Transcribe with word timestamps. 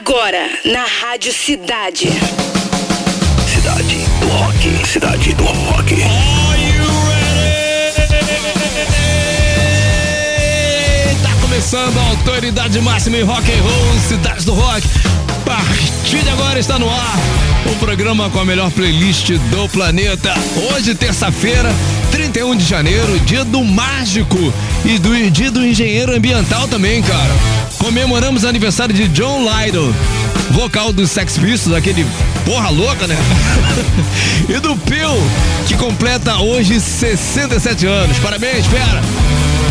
Agora, 0.00 0.48
na 0.64 0.84
Rádio 0.84 1.32
Cidade. 1.32 2.08
Cidade 3.52 3.96
do 4.20 4.28
Rock. 4.28 4.86
Cidade 4.86 5.34
do 5.34 5.42
Rock. 5.42 5.96
Tá 11.20 11.34
começando 11.40 11.98
a 11.98 12.02
autoridade 12.10 12.80
máxima 12.80 13.16
em 13.16 13.24
rock 13.24 13.50
and 13.50 13.60
roll, 13.60 14.00
Cidade 14.08 14.44
do 14.46 14.54
Rock. 14.54 14.86
A 15.30 15.44
partir 15.44 16.22
de 16.22 16.30
agora 16.30 16.60
está 16.60 16.78
no 16.78 16.88
ar 16.88 17.18
o 17.66 17.74
programa 17.80 18.30
com 18.30 18.38
a 18.38 18.44
melhor 18.44 18.70
playlist 18.70 19.30
do 19.30 19.68
planeta. 19.68 20.32
Hoje, 20.70 20.94
terça-feira, 20.94 21.74
31 22.12 22.54
de 22.54 22.64
janeiro, 22.64 23.18
dia 23.20 23.44
do 23.44 23.64
mágico 23.64 24.54
e 24.84 24.96
do 24.96 25.28
dia 25.28 25.50
do 25.50 25.66
engenheiro 25.66 26.14
ambiental 26.14 26.68
também, 26.68 27.02
cara. 27.02 27.57
Comemoramos 27.78 28.44
o 28.44 28.48
aniversário 28.48 28.94
de 28.94 29.08
John 29.08 29.40
Lydon, 29.40 29.92
vocal 30.50 30.92
dos 30.92 31.10
Sex 31.10 31.38
Pistols, 31.38 31.76
aquele 31.76 32.06
porra 32.44 32.70
louca, 32.70 33.06
né? 33.06 33.16
e 34.48 34.58
do 34.60 34.76
Phil, 34.76 35.16
que 35.66 35.76
completa 35.76 36.36
hoje 36.38 36.80
67 36.80 37.86
anos. 37.86 38.18
Parabéns, 38.18 38.66
pera! 38.66 39.02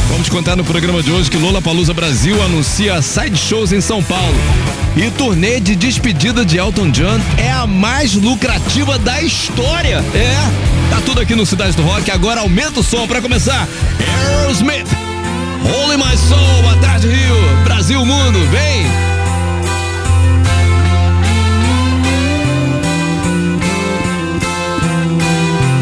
Vamos 0.09 0.29
contar 0.29 0.55
no 0.55 0.63
programa 0.63 1.03
de 1.03 1.11
hoje 1.11 1.29
que 1.29 1.37
Lola 1.37 1.61
Palusa 1.61 1.93
Brasil 1.93 2.41
anuncia 2.41 3.01
side 3.01 3.37
shows 3.37 3.71
em 3.71 3.81
São 3.81 4.01
Paulo. 4.01 4.35
E 4.95 5.11
turnê 5.11 5.59
de 5.59 5.75
despedida 5.75 6.43
de 6.43 6.57
Elton 6.57 6.89
John 6.89 7.19
é 7.37 7.51
a 7.51 7.67
mais 7.67 8.13
lucrativa 8.13 8.97
da 8.97 9.21
história. 9.21 10.03
É, 10.15 10.89
tá 10.89 11.01
tudo 11.05 11.21
aqui 11.21 11.35
no 11.35 11.45
Cidade 11.45 11.75
do 11.75 11.83
Rock. 11.83 12.09
Agora 12.09 12.41
aumenta 12.41 12.79
o 12.79 12.83
som 12.83 13.05
para 13.05 13.21
começar. 13.21 13.67
Aerosmith, 14.39 14.87
Holy 15.67 15.97
My 15.97 16.15
Soul, 16.15 16.61
boa 16.63 16.75
tarde 16.81 17.07
Rio, 17.07 17.39
Brasil, 17.65 18.05
mundo, 18.05 18.39
vem! 18.51 18.87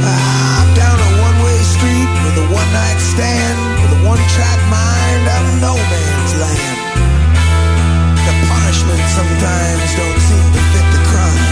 I'm 0.06 0.70
down 0.74 0.98
a 0.98 1.10
one-way 1.22 1.60
street 1.62 2.10
with 2.26 2.36
a 2.42 2.48
one-night 2.50 3.00
stand 3.00 3.58
with 3.82 3.94
a 3.94 4.02
one-track 4.10 4.60
mind 4.74 5.24
of 5.38 5.44
no 5.62 5.74
man's 5.78 6.34
land. 6.42 6.78
The 8.26 8.34
punishment 8.50 9.06
sometimes 9.14 9.90
don't 9.94 10.18
seem 10.18 10.48
to 10.50 10.62
fit 10.74 10.88
the 10.98 11.02
crime. 11.14 11.46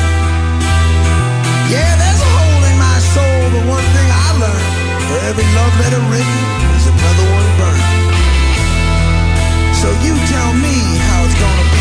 Yeah, 1.69 1.91
there's 2.01 2.21
a 2.21 2.29
hole 2.33 2.63
in 2.65 2.77
my 2.81 2.97
soul, 3.13 3.41
but 3.53 3.63
one 3.69 3.87
thing 3.93 4.09
I 4.09 4.27
learned: 4.41 4.73
for 5.05 5.19
every 5.29 5.45
love 5.53 5.73
letter 5.85 6.01
written, 6.09 6.62
So 9.83 9.91
you 9.99 10.15
tell 10.27 10.53
me 10.53 10.95
how 10.95 11.25
it's 11.25 11.33
gonna 11.33 11.72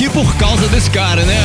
aqui 0.00 0.08
por 0.08 0.34
causa 0.36 0.66
desse 0.68 0.90
cara, 0.90 1.22
né? 1.26 1.38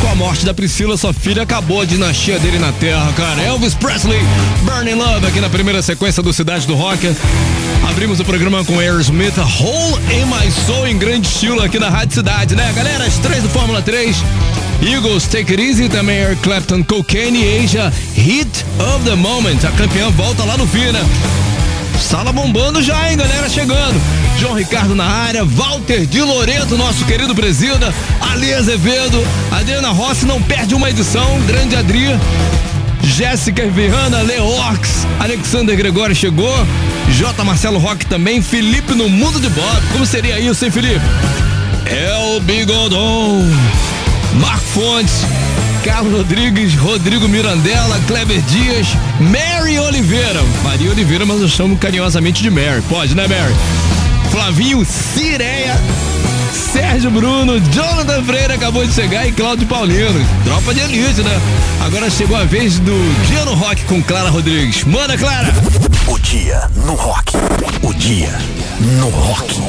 Com 0.00 0.08
a 0.08 0.14
morte 0.14 0.46
da 0.46 0.54
Priscila, 0.54 0.96
sua 0.96 1.12
filha 1.12 1.42
acabou 1.42 1.82
a 1.82 1.84
dinastia 1.84 2.38
dele 2.38 2.58
na 2.58 2.72
terra, 2.72 3.12
cara. 3.14 3.42
Elvis 3.42 3.74
Presley, 3.74 4.18
Burning 4.62 4.94
Love, 4.94 5.26
aqui 5.26 5.38
na 5.38 5.50
primeira 5.50 5.82
sequência 5.82 6.22
do 6.22 6.32
Cidade 6.32 6.66
do 6.66 6.74
Rock. 6.74 7.14
Abrimos 7.90 8.18
o 8.18 8.24
programa 8.24 8.64
com 8.64 8.78
Aerosmith, 8.78 9.36
Hole 9.38 10.00
in 10.14 10.24
My 10.24 10.50
Soul, 10.50 10.86
em 10.86 10.96
grande 10.96 11.28
estilo 11.28 11.62
aqui 11.62 11.78
na 11.78 11.90
Rádio 11.90 12.14
Cidade, 12.14 12.56
né? 12.56 12.72
Galera, 12.74 13.04
as 13.04 13.18
três 13.18 13.42
do 13.42 13.50
Fórmula 13.50 13.82
3. 13.82 14.16
Eagles, 14.80 15.26
Take 15.26 15.52
It 15.52 15.62
Easy, 15.62 15.88
também 15.90 16.16
Eric 16.16 16.40
Clapton, 16.40 16.82
Cocaine 16.82 17.44
Asia, 17.62 17.92
Hit 18.14 18.64
of 18.78 19.04
the 19.04 19.14
Moment. 19.14 19.58
A 19.68 19.72
campeã 19.72 20.08
volta 20.10 20.42
lá 20.44 20.56
no 20.56 20.66
fim, 20.66 20.90
né? 20.90 21.04
Sala 22.00 22.32
bombando 22.32 22.82
já, 22.82 23.10
hein, 23.10 23.18
galera? 23.18 23.46
Chegando. 23.50 24.00
João 24.40 24.54
Ricardo 24.54 24.94
na 24.94 25.04
área, 25.04 25.44
Walter 25.44 26.06
de 26.06 26.22
Loreto, 26.22 26.74
nosso 26.74 27.04
querido 27.04 27.34
presida, 27.34 27.92
Ali 28.32 28.54
Azevedo, 28.54 29.22
Adriana 29.50 29.90
Rossi 29.90 30.24
não 30.24 30.40
perde 30.40 30.74
uma 30.74 30.88
edição, 30.88 31.38
grande 31.42 31.76
Adri. 31.76 32.06
Jéssica 33.02 33.68
Viana, 33.68 34.22
Leox, 34.22 35.06
Alexander 35.18 35.76
Gregório 35.76 36.16
chegou, 36.16 36.50
J. 37.10 37.44
Marcelo 37.44 37.78
Roque 37.78 38.06
também, 38.06 38.40
Felipe 38.40 38.94
no 38.94 39.10
mundo 39.10 39.38
de 39.38 39.50
Bob. 39.50 39.82
Como 39.92 40.06
seria 40.06 40.40
isso, 40.40 40.64
hein, 40.64 40.70
Felipe? 40.70 41.04
É 41.84 42.16
o 42.34 42.40
Bigodon, 42.40 43.44
Marco 44.40 44.64
Fontes, 44.68 45.20
Carlos 45.84 46.14
Rodrigues, 46.14 46.74
Rodrigo 46.76 47.28
Mirandela, 47.28 48.00
Kleber 48.06 48.40
Dias, 48.42 48.86
Mary 49.20 49.78
Oliveira. 49.78 50.40
Maria 50.64 50.90
Oliveira, 50.90 51.26
mas 51.26 51.42
eu 51.42 51.48
chamo 51.48 51.76
carinhosamente 51.76 52.42
de 52.42 52.48
Mary. 52.48 52.80
Pode, 52.88 53.14
né, 53.14 53.26
Mary? 53.28 53.99
Flavinho 54.30 54.84
Cireia, 54.84 55.76
Sérgio 56.72 57.10
Bruno, 57.10 57.58
Jonathan 57.72 58.22
Freire 58.24 58.52
acabou 58.52 58.86
de 58.86 58.92
chegar 58.92 59.26
e 59.26 59.32
Cláudio 59.32 59.66
Paulino. 59.66 60.24
Tropa 60.44 60.72
de 60.72 60.80
elite, 60.80 61.22
né? 61.22 61.40
Agora 61.84 62.08
chegou 62.08 62.36
a 62.36 62.44
vez 62.44 62.78
do 62.78 63.26
Dia 63.26 63.44
no 63.44 63.54
Rock 63.54 63.84
com 63.84 64.02
Clara 64.02 64.30
Rodrigues. 64.30 64.84
Manda, 64.84 65.18
Clara! 65.18 65.52
O 66.06 66.18
dia 66.18 66.68
no 66.84 66.94
rock. 66.94 67.36
O 67.82 67.92
dia 67.94 68.36
no 68.98 69.08
rock. 69.08 69.60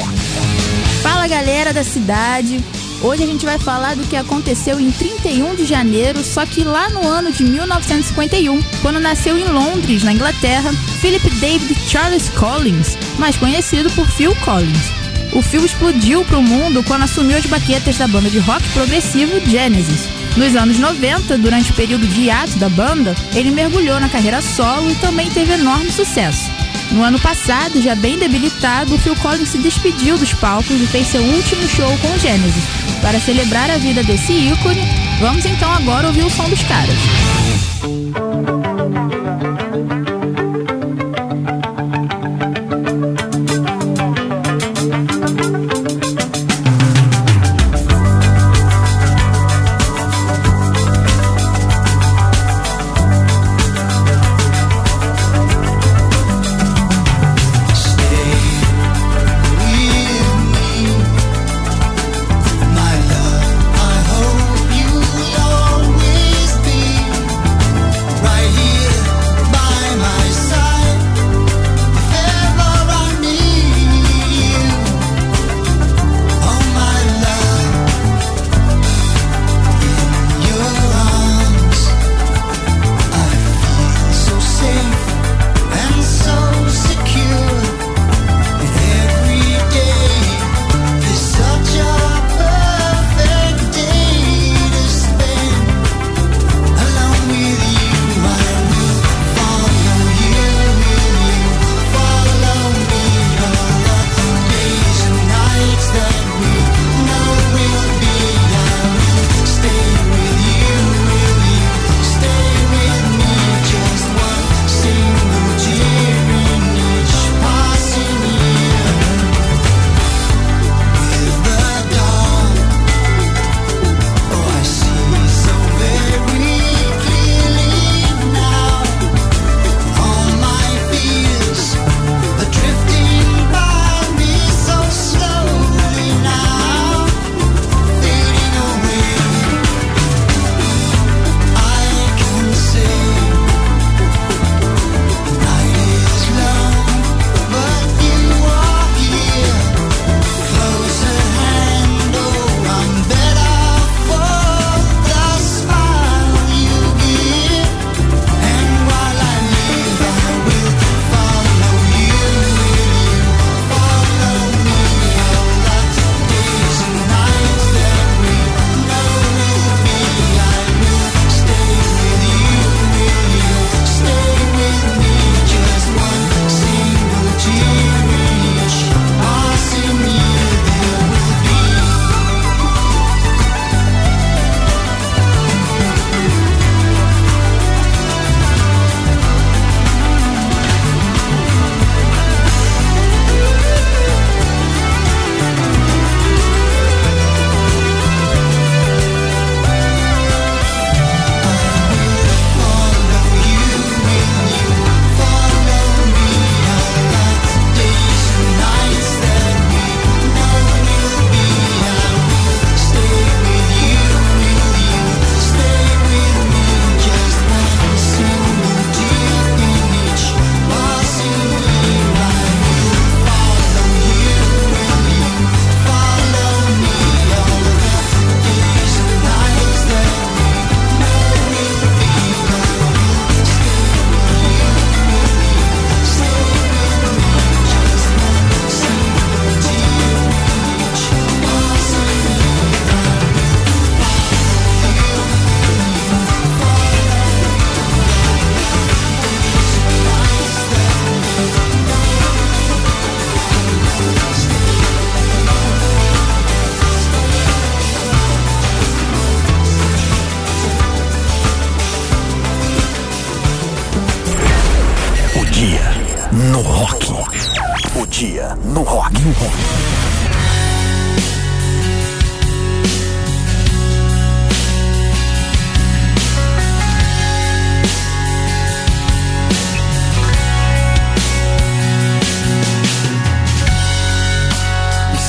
Fala 1.02 1.26
galera 1.26 1.72
da 1.72 1.84
cidade. 1.84 2.64
Hoje 3.02 3.24
a 3.24 3.26
gente 3.26 3.44
vai 3.44 3.58
falar 3.58 3.96
do 3.96 4.06
que 4.06 4.14
aconteceu 4.14 4.78
em 4.78 4.88
31 4.92 5.56
de 5.56 5.64
janeiro, 5.64 6.22
só 6.22 6.46
que 6.46 6.62
lá 6.62 6.88
no 6.88 7.04
ano 7.04 7.32
de 7.32 7.42
1951, 7.42 8.62
quando 8.80 9.00
nasceu 9.00 9.36
em 9.36 9.44
Londres, 9.44 10.04
na 10.04 10.12
Inglaterra, 10.12 10.72
Philip 11.00 11.28
David 11.40 11.74
Charles 11.88 12.28
Collins, 12.28 12.96
mais 13.18 13.36
conhecido 13.36 13.90
por 13.90 14.08
Phil 14.08 14.32
Collins. 14.44 14.92
O 15.32 15.42
Phil 15.42 15.64
explodiu 15.64 16.24
para 16.24 16.38
o 16.38 16.42
mundo 16.44 16.84
quando 16.84 17.02
assumiu 17.02 17.36
as 17.36 17.46
baquetas 17.46 17.98
da 17.98 18.06
banda 18.06 18.30
de 18.30 18.38
rock 18.38 18.62
progressivo 18.68 19.40
Genesis. 19.50 20.08
Nos 20.36 20.54
anos 20.54 20.78
90, 20.78 21.38
durante 21.38 21.72
o 21.72 21.74
período 21.74 22.06
de 22.06 22.26
hiato 22.26 22.56
da 22.58 22.68
banda, 22.68 23.16
ele 23.34 23.50
mergulhou 23.50 23.98
na 23.98 24.08
carreira 24.08 24.40
solo 24.40 24.88
e 24.88 24.94
também 24.96 25.28
teve 25.28 25.54
enorme 25.54 25.90
sucesso. 25.90 26.61
No 26.92 27.02
ano 27.02 27.18
passado, 27.18 27.80
já 27.80 27.94
bem 27.94 28.18
debilitado, 28.18 28.98
Phil 28.98 29.16
Collins 29.16 29.48
se 29.48 29.58
despediu 29.58 30.18
dos 30.18 30.34
palcos 30.34 30.80
e 30.80 30.86
fez 30.86 31.06
seu 31.06 31.22
último 31.22 31.66
show 31.68 31.98
com 31.98 32.08
o 32.08 32.18
Genesis. 32.18 32.64
Para 33.00 33.18
celebrar 33.18 33.70
a 33.70 33.78
vida 33.78 34.02
desse 34.02 34.32
ícone, 34.32 34.82
vamos 35.18 35.44
então 35.46 35.72
agora 35.72 36.08
ouvir 36.08 36.24
o 36.24 36.30
som 36.30 36.48
dos 36.48 36.62
caras. 36.62 36.94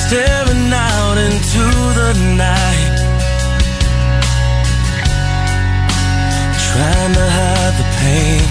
Staring 0.06 0.70
out 0.72 1.16
into 1.16 1.64
the 2.00 2.12
night. 2.36 2.96
Trying 6.68 7.14
to 7.20 7.26
hide 7.38 7.74
the 7.80 7.88
pain. 8.02 8.44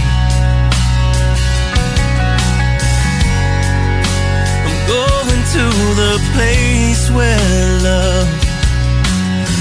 I'm 4.65 4.79
going 4.95 5.43
to 5.55 5.65
the 6.01 6.13
place 6.33 7.03
where 7.17 7.65
love 7.89 8.29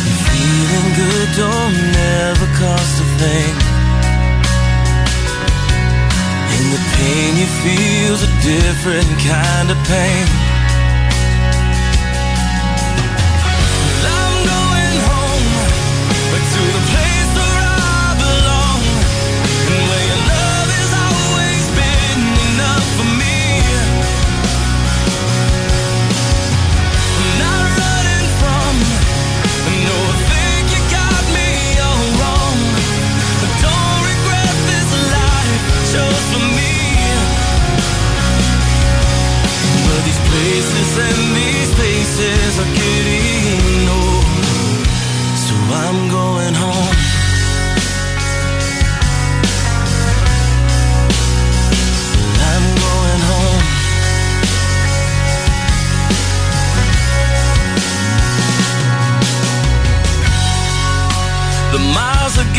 and 0.07 0.17
feeling 0.29 0.89
good 1.01 1.29
don't 1.43 1.77
never 2.01 2.47
cost 2.63 2.95
a 3.05 3.09
thing. 3.21 3.55
And 6.55 6.67
the 6.75 6.83
pain 6.97 7.31
you 7.41 7.49
feel's 7.65 8.23
a 8.23 8.33
different 8.41 9.11
kind 9.29 9.69
of 9.71 9.79
pain. 9.89 10.42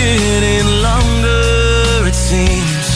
Getting 0.04 0.68
longer, 0.88 2.08
it 2.10 2.18
seems. 2.30 2.88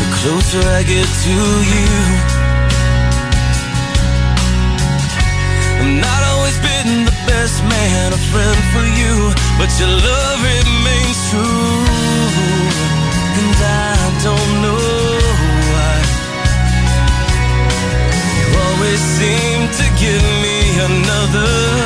The 0.00 0.08
closer 0.18 0.62
I 0.78 0.82
get 0.94 1.08
to 1.26 1.36
you. 1.72 1.90
I've 5.80 5.94
not 6.06 6.22
always 6.30 6.58
been 6.68 6.90
the 7.10 7.16
best 7.30 7.56
man, 7.74 8.06
a 8.20 8.22
friend 8.30 8.58
for 8.72 8.86
you, 9.00 9.14
but 9.58 9.70
your 9.80 9.94
love 10.08 10.38
remains 10.52 11.18
true. 11.30 11.74
And 13.38 13.54
I 13.86 13.96
don't 14.26 14.52
know 14.64 14.88
why. 15.72 15.96
You 18.38 18.46
always 18.66 19.00
seem 19.18 19.58
to 19.78 19.84
give 20.02 20.24
me 20.44 20.58
another 20.90 21.81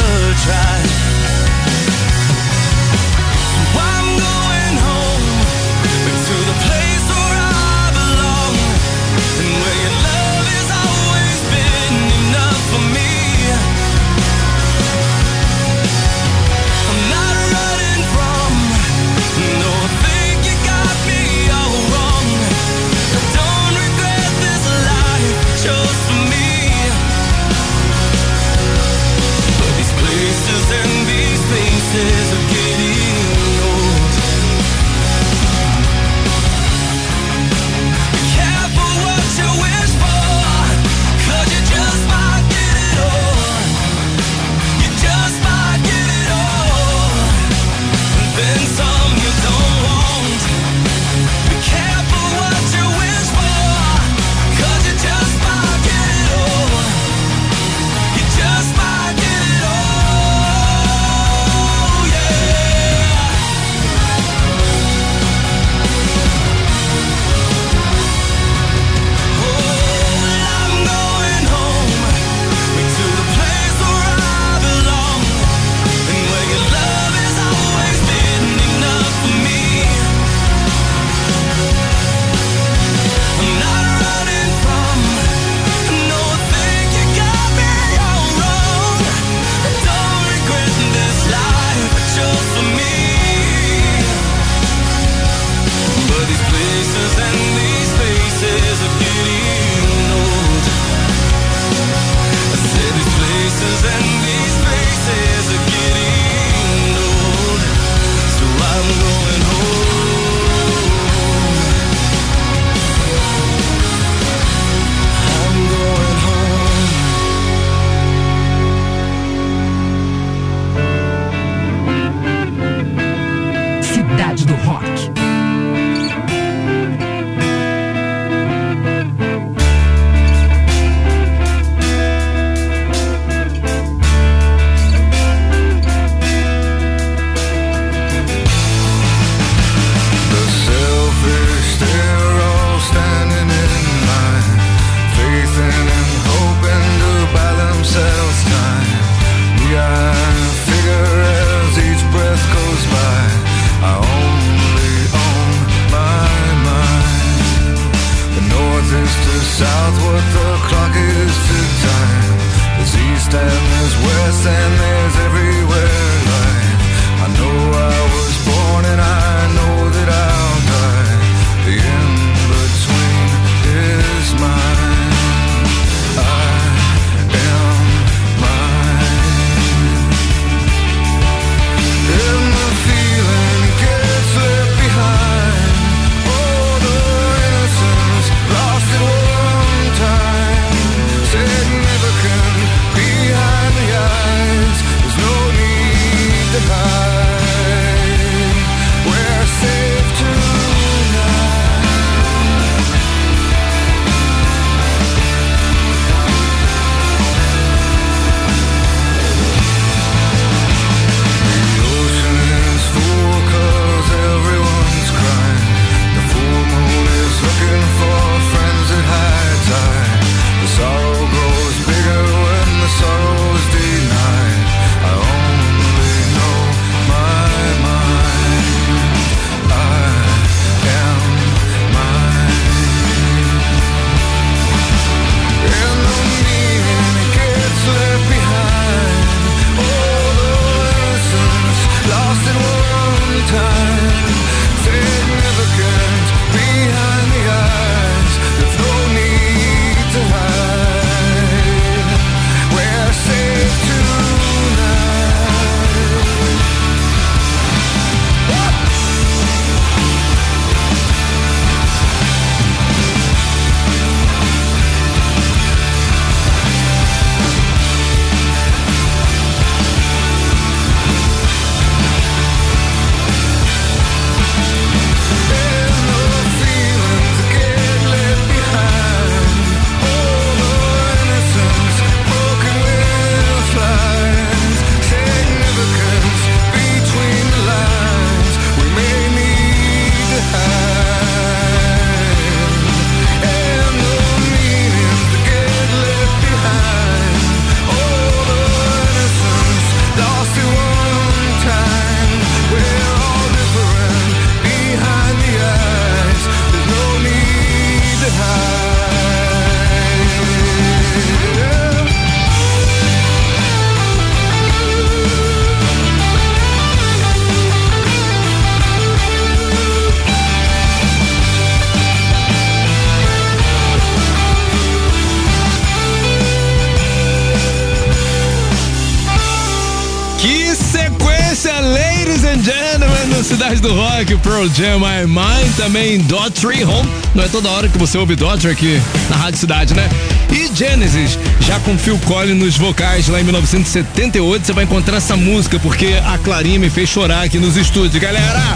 Pearl 334.67 334.73
Jam, 334.75 334.99
My 334.99 335.27
Mind, 335.27 335.77
também 335.77 336.19
Daughtry 336.23 336.85
Home. 336.85 337.09
Não 337.35 337.45
é 337.45 337.49
toda 337.49 337.69
hora 337.71 337.89
que 337.89 337.99
você 337.99 338.19
ouve 338.19 338.35
Daughtry 338.35 338.71
aqui 338.71 339.01
na 339.29 339.37
Rádio 339.37 339.61
Cidade, 339.61 339.95
né? 339.95 340.09
E 340.51 340.75
Genesis, 340.75 341.39
já 341.61 341.79
com 341.81 341.97
Phil 341.97 342.19
Collins 342.25 342.59
nos 342.59 342.77
vocais 342.77 343.29
lá 343.29 343.41
em 343.41 343.45
1978, 343.45 344.67
você 344.67 344.73
vai 344.73 344.85
encontrar 344.85 345.19
essa 345.19 345.37
música, 345.37 345.79
porque 345.79 346.15
a 346.25 346.39
Clarinha 346.39 346.79
me 346.79 346.91
fez 346.91 347.09
chorar 347.09 347.45
aqui 347.45 347.59
nos 347.59 347.77
estúdios, 347.77 348.21
galera. 348.21 348.75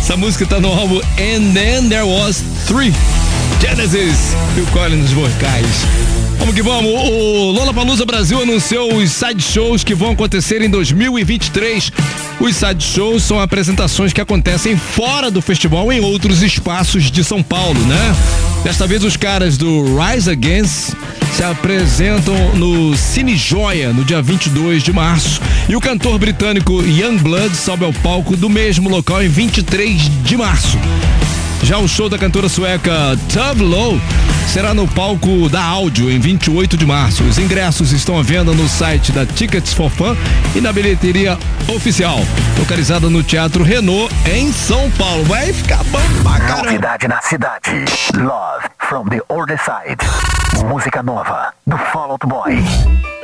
Essa 0.00 0.16
música 0.16 0.46
tá 0.46 0.60
no 0.60 0.68
álbum 0.68 1.00
And 1.18 1.52
Then 1.52 1.88
There 1.88 2.04
Was 2.04 2.42
Three. 2.66 2.92
Genesis, 3.60 4.34
Phil 4.54 4.66
Collins 4.72 5.02
nos 5.02 5.12
vocais. 5.12 6.17
Vamos 6.38 6.54
que 6.54 6.62
vamos. 6.62 6.90
O 6.90 7.50
Lola 7.50 7.74
Palusa 7.74 8.06
Brasil 8.06 8.40
anunciou 8.40 8.94
os 8.94 9.10
side 9.10 9.42
shows 9.42 9.82
que 9.82 9.94
vão 9.94 10.12
acontecer 10.12 10.62
em 10.62 10.70
2023. 10.70 11.92
Os 12.40 12.56
side 12.56 12.84
shows 12.84 13.24
são 13.24 13.40
apresentações 13.40 14.12
que 14.12 14.20
acontecem 14.20 14.76
fora 14.76 15.30
do 15.30 15.42
festival 15.42 15.92
em 15.92 16.00
outros 16.00 16.42
espaços 16.42 17.10
de 17.10 17.24
São 17.24 17.42
Paulo, 17.42 17.80
né? 17.80 18.16
Desta 18.62 18.86
vez 18.86 19.02
os 19.02 19.16
caras 19.16 19.56
do 19.56 19.84
Rise 19.96 20.30
Against 20.30 20.94
se 21.34 21.44
apresentam 21.44 22.54
no 22.54 22.96
Cine 22.96 23.36
Joia 23.36 23.92
no 23.92 24.04
dia 24.04 24.22
22 24.22 24.82
de 24.82 24.92
março 24.92 25.40
e 25.68 25.76
o 25.76 25.80
cantor 25.80 26.18
britânico 26.18 26.82
Youngblood 26.82 27.56
sobe 27.56 27.84
ao 27.84 27.92
palco 27.92 28.36
do 28.36 28.48
mesmo 28.48 28.88
local 28.88 29.22
em 29.22 29.28
23 29.28 30.10
de 30.24 30.36
março. 30.36 30.78
Já 31.62 31.78
o 31.78 31.88
show 31.88 32.08
da 32.08 32.16
cantora 32.16 32.48
sueca 32.48 33.18
Low 33.58 34.00
será 34.48 34.72
no 34.72 34.88
palco 34.88 35.48
da 35.48 35.62
Áudio 35.62 36.10
em 36.10 36.18
28 36.18 36.76
de 36.76 36.86
março. 36.86 37.22
Os 37.24 37.38
ingressos 37.38 37.92
estão 37.92 38.18
à 38.18 38.22
venda 38.22 38.52
no 38.52 38.66
site 38.68 39.12
da 39.12 39.26
Tickets 39.26 39.74
for 39.74 39.90
Fun 39.90 40.16
e 40.54 40.60
na 40.60 40.72
bilheteria 40.72 41.38
oficial, 41.68 42.18
localizada 42.58 43.10
no 43.10 43.22
Teatro 43.22 43.62
Renault 43.62 44.12
em 44.26 44.50
São 44.50 44.90
Paulo. 44.92 45.24
Vai 45.24 45.52
ficar 45.52 45.84
bom 45.84 46.00
pra 46.22 46.40
caramba. 46.40 46.64
Novidade 46.64 47.08
na 47.08 47.20
cidade. 47.20 47.84
Love 48.16 48.66
from 48.78 49.04
the 49.06 49.20
Other 49.28 49.58
Side. 49.58 49.98
Música 50.66 51.02
nova 51.02 51.52
do 51.66 51.76
Fall 51.76 52.12
Out 52.12 52.26
Boy. 52.26 53.17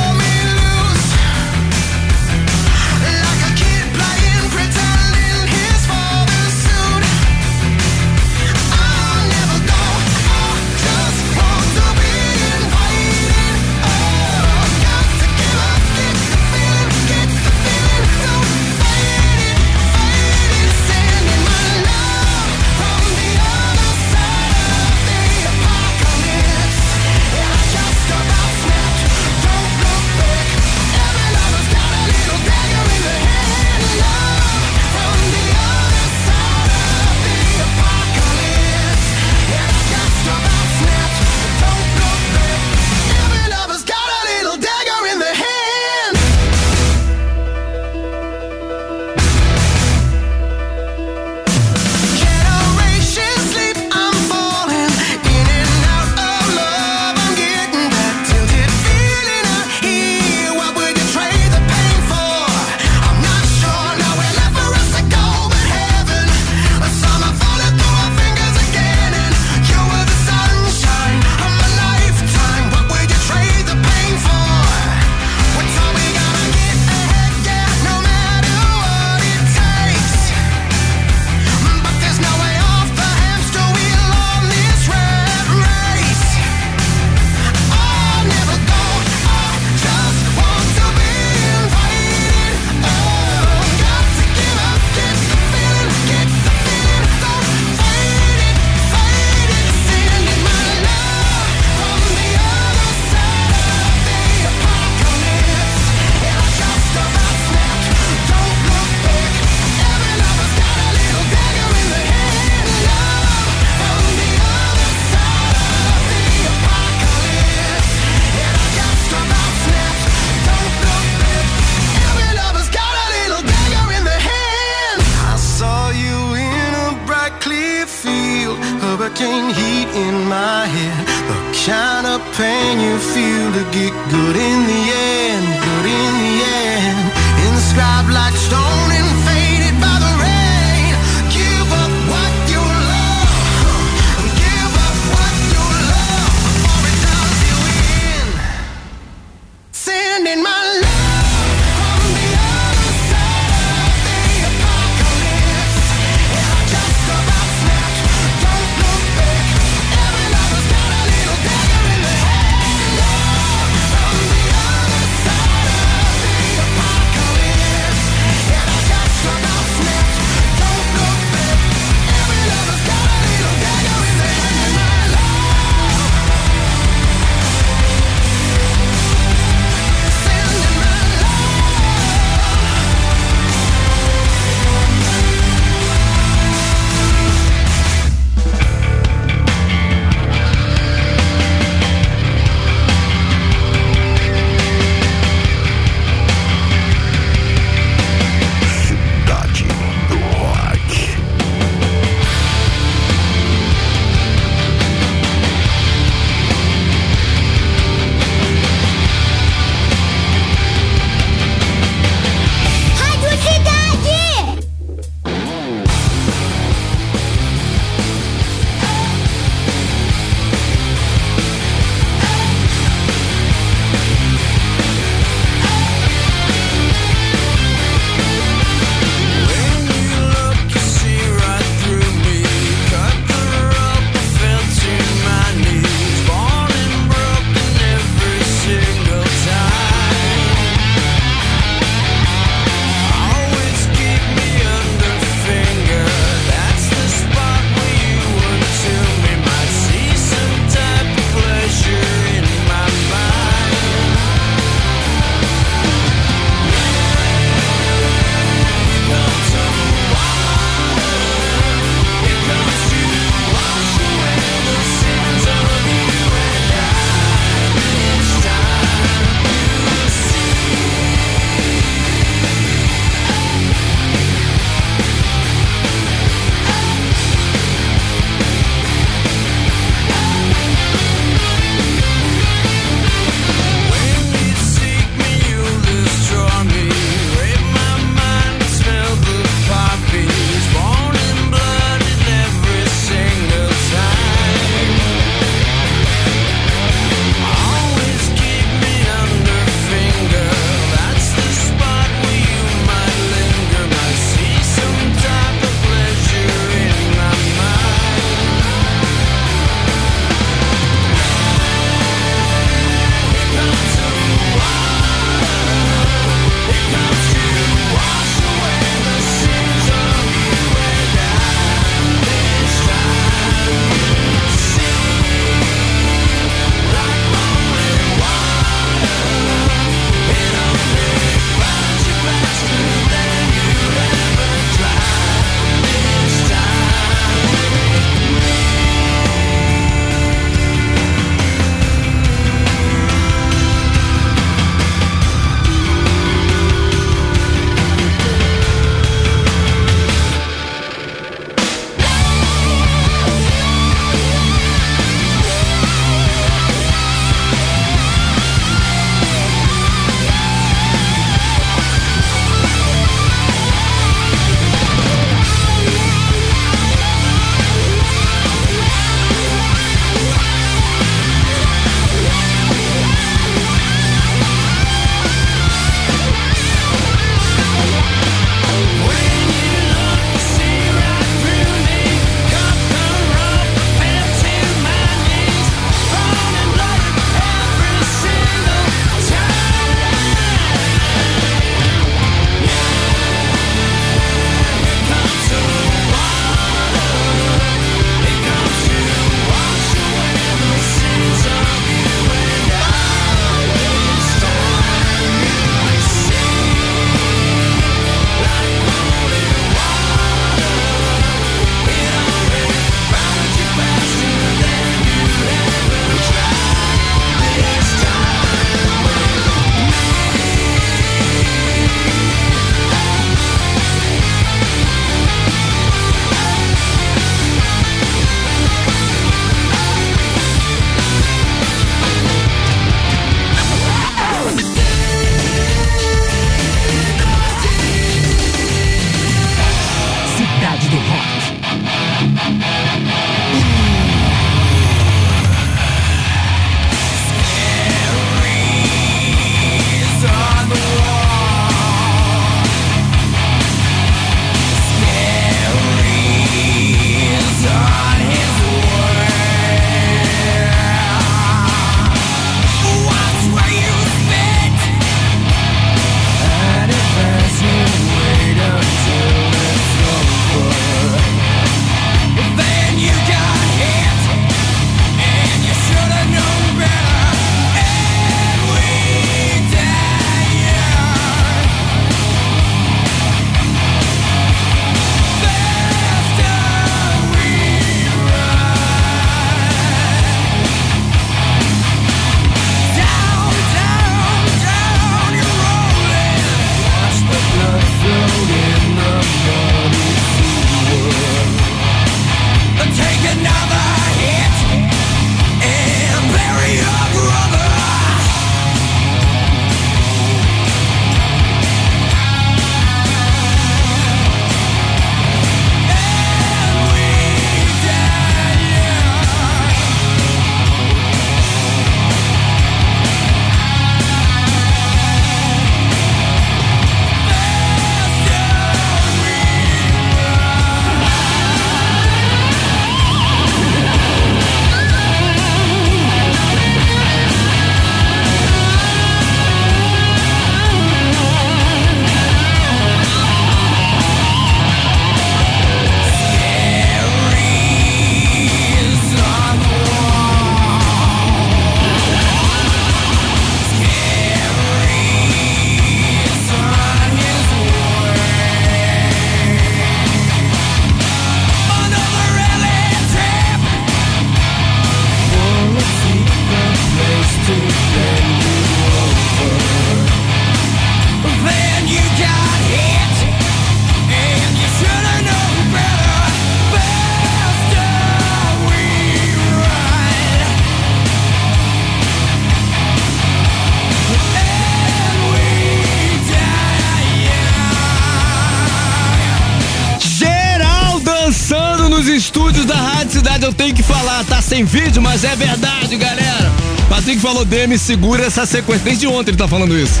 Tenho 593.70 593.84
que 593.84 593.88
falar, 593.88 594.24
tá 594.24 594.42
sem 594.42 594.64
vídeo, 594.64 595.00
mas 595.00 595.22
é 595.22 595.36
verdade, 595.36 595.96
galera. 595.96 596.52
Patrick 596.88 597.20
falou, 597.20 597.44
Demi, 597.44 597.78
segura 597.78 598.24
essa 598.24 598.44
sequência. 598.44 598.82
Desde 598.82 599.06
ontem 599.06 599.30
ele 599.30 599.36
tá 599.36 599.46
falando 599.46 599.78
isso. 599.78 600.00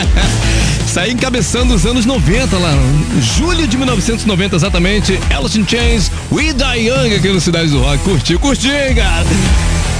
Saí 0.88 1.12
encabeçando 1.12 1.74
os 1.74 1.84
anos 1.84 2.06
90 2.06 2.56
lá, 2.56 2.70
julho 3.36 3.66
de 3.66 3.76
1990 3.76 4.56
exatamente. 4.56 5.20
Alice 5.36 5.60
in 5.60 5.68
Chains, 5.68 6.10
We 6.30 6.54
Die 6.54 6.88
Young 6.88 7.14
aqui 7.14 7.28
no 7.28 7.42
Cidade 7.42 7.68
do 7.68 7.82
Rock. 7.82 7.98
Curti, 8.04 8.38
curti, 8.38 8.70
cara. 8.96 9.26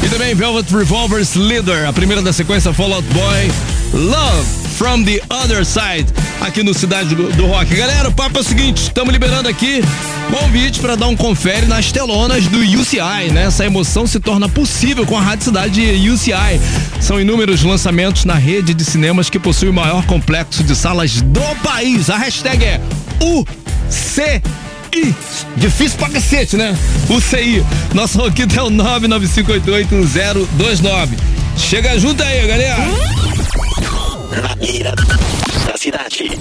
E 0.02 0.08
também 0.08 0.34
Velvet 0.34 0.74
Revolver's 0.74 1.34
Leader, 1.34 1.86
a 1.86 1.92
primeira 1.92 2.22
da 2.22 2.32
sequência 2.32 2.72
Fall 2.72 2.94
Out 2.94 3.06
Boy, 3.12 3.52
Love 3.92 4.46
from 4.78 5.02
the 5.02 5.20
Other 5.28 5.66
Side, 5.66 6.06
aqui 6.40 6.62
no 6.62 6.72
Cidade 6.72 7.14
do, 7.14 7.30
do 7.32 7.46
Rock. 7.48 7.74
Galera, 7.74 8.08
o 8.08 8.12
papo 8.12 8.38
é 8.38 8.40
o 8.40 8.44
seguinte, 8.44 8.84
estamos 8.84 9.12
liberando 9.12 9.46
aqui 9.46 9.82
convite 10.32 10.80
para 10.80 10.96
dar 10.96 11.06
um 11.08 11.16
confere 11.16 11.66
nas 11.66 11.92
telonas 11.92 12.46
do 12.46 12.58
UCI, 12.58 13.30
né? 13.32 13.44
Essa 13.44 13.66
emoção 13.66 14.06
se 14.06 14.18
torna 14.18 14.48
possível 14.48 15.04
com 15.04 15.18
a 15.18 15.20
Rádio 15.20 15.44
Cidade 15.44 16.10
UCI. 16.10 16.58
São 17.00 17.20
inúmeros 17.20 17.62
lançamentos 17.62 18.24
na 18.24 18.32
rede 18.34 18.72
de 18.72 18.82
cinemas 18.82 19.28
que 19.28 19.38
possui 19.38 19.68
o 19.68 19.74
maior 19.74 20.06
complexo 20.06 20.64
de 20.64 20.74
salas 20.74 21.20
do 21.20 21.42
país. 21.62 22.08
A 22.08 22.16
hashtag 22.16 22.64
é 22.64 22.80
UCI. 23.20 24.40
Difícil 25.56 25.98
pra 25.98 26.08
cacete, 26.08 26.56
né? 26.56 26.74
UCI. 27.10 27.62
Nosso 27.92 28.16
roquito 28.18 28.58
é 28.58 28.62
o 28.62 28.70
995881029. 28.70 31.08
Chega 31.58 31.98
junto 31.98 32.22
aí, 32.22 32.46
galera. 32.46 32.78
Na 34.42 34.56
mira 34.56 34.94
da 35.66 35.76
cidade. 35.76 36.38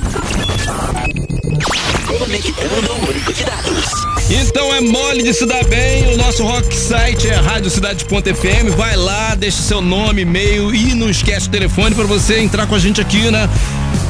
Conectando 2.18 2.94
o 2.94 3.34
de 3.34 3.44
dados. 3.44 4.12
Então 4.30 4.74
é 4.74 4.82
mole 4.82 5.24
de 5.24 5.34
se 5.34 5.46
dar 5.46 5.64
bem. 5.66 6.14
O 6.14 6.18
nosso 6.18 6.44
rock 6.44 6.74
site 6.76 7.28
é 7.28 7.36
radiocidade.fm. 7.36 8.76
Vai 8.78 8.96
lá, 8.96 9.36
deixa 9.36 9.62
seu 9.62 9.82
nome, 9.82 10.22
e-mail 10.22 10.74
e 10.74 10.94
não 10.94 11.10
esquece 11.10 11.48
o 11.48 11.52
telefone 11.52 11.96
para 11.96 12.06
você 12.06 12.40
entrar 12.40 12.68
com 12.68 12.76
a 12.76 12.80
gente 12.80 13.02
aqui, 13.02 13.30
né? 13.30 13.50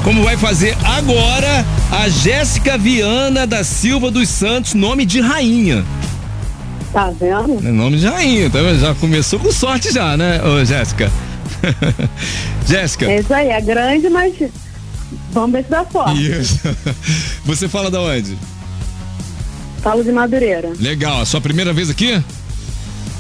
Como 0.04 0.24
vai 0.24 0.38
fazer 0.38 0.76
agora 0.84 1.66
a 1.92 2.10
Jéssica 2.10 2.78
Viana 2.78 3.46
da 3.46 3.64
Silva 3.64 4.10
dos 4.10 4.30
Santos, 4.30 4.74
nome 4.74 5.06
de 5.06 5.22
rainha. 5.22 5.84
Tá 6.92 7.12
vendo? 7.20 7.66
É 7.66 7.72
nome 7.72 7.98
de 7.98 8.08
rainha, 8.08 8.50
tá 8.50 8.62
vendo? 8.62 8.80
Já 8.80 8.94
começou 8.96 9.40
com 9.40 9.52
sorte 9.52 9.92
já, 9.92 10.18
né, 10.18 10.42
ô 10.44 10.64
Jéssica? 10.66 11.12
Jéssica. 12.68 13.06
É 13.12 13.20
isso 13.20 13.34
aí, 13.34 13.50
é 13.50 13.62
grande, 13.62 14.10
mas 14.10 14.34
vamos 15.32 15.52
ver 15.52 15.64
se 15.64 15.70
dá 15.70 15.86
sorte. 15.92 16.32
Isso. 16.32 16.60
Você 17.46 17.68
fala 17.68 17.90
da 17.92 18.02
onde? 18.02 18.38
Falo 19.82 20.04
de 20.04 20.12
Madureira. 20.12 20.74
Legal, 20.80 21.22
a 21.22 21.26
sua 21.26 21.42
primeira 21.42 21.74
vez 21.74 21.90
aqui? 21.90 22.22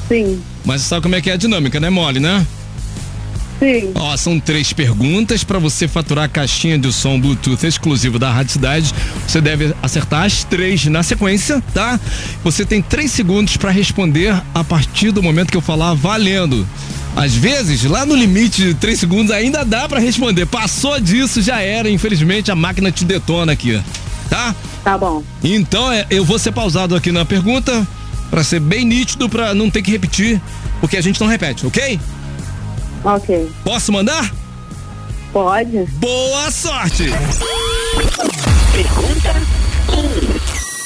Sim, 0.07 0.41
Mas 0.65 0.81
você 0.81 0.89
sabe 0.89 1.03
como 1.03 1.15
é 1.15 1.21
que 1.21 1.29
é 1.29 1.33
a 1.33 1.37
dinâmica, 1.37 1.79
né, 1.79 1.89
Mole, 1.89 2.19
né? 2.19 2.45
sim. 3.59 3.91
Ó, 3.95 4.17
são 4.17 4.39
três 4.39 4.73
perguntas 4.73 5.43
para 5.43 5.57
você 5.59 5.87
faturar 5.87 6.25
a 6.25 6.27
caixinha 6.27 6.77
de 6.77 6.91
som 6.91 7.19
Bluetooth 7.19 7.65
exclusivo 7.65 8.17
da 8.19 8.29
Rádio 8.31 8.53
Cidade. 8.53 8.93
Você 9.27 9.39
deve 9.39 9.73
acertar 9.81 10.25
as 10.25 10.43
três 10.43 10.85
na 10.87 11.01
sequência, 11.03 11.63
tá? 11.73 11.99
Você 12.43 12.65
tem 12.65 12.81
três 12.81 13.11
segundos 13.11 13.55
para 13.57 13.69
responder 13.71 14.35
a 14.53 14.63
partir 14.63 15.11
do 15.11 15.21
momento 15.23 15.51
que 15.51 15.57
eu 15.57 15.61
falar 15.61 15.93
valendo. 15.93 16.67
Às 17.15 17.35
vezes, 17.35 17.83
lá 17.83 18.05
no 18.05 18.15
limite 18.15 18.63
de 18.63 18.73
três 18.73 18.99
segundos 18.99 19.31
ainda 19.31 19.65
dá 19.65 19.87
para 19.87 19.99
responder. 19.99 20.45
Passou 20.45 20.99
disso, 20.99 21.41
já 21.41 21.61
era. 21.61 21.89
Infelizmente, 21.89 22.51
a 22.51 22.55
máquina 22.55 22.91
te 22.91 23.03
detona 23.03 23.51
aqui, 23.51 23.81
tá? 24.29 24.55
Tá 24.83 24.97
bom. 24.97 25.23
Então, 25.43 25.91
é, 25.91 26.05
eu 26.09 26.23
vou 26.23 26.39
ser 26.39 26.51
pausado 26.51 26.95
aqui 26.95 27.11
na 27.11 27.25
pergunta 27.25 27.85
para 28.29 28.43
ser 28.43 28.59
bem 28.59 28.85
nítido, 28.85 29.27
para 29.27 29.53
não 29.53 29.69
ter 29.69 29.81
que 29.81 29.91
repetir, 29.91 30.41
porque 30.79 30.95
a 30.95 31.01
gente 31.01 31.19
não 31.19 31.27
repete, 31.27 31.67
ok? 31.67 31.99
Ok. 33.03 33.51
Posso 33.63 33.91
mandar? 33.91 34.31
Pode? 35.33 35.85
Boa 35.99 36.49
sorte! 36.49 37.05
Pergunta 38.71 39.41